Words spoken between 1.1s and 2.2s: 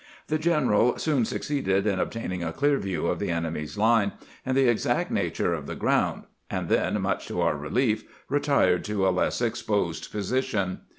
succeeded in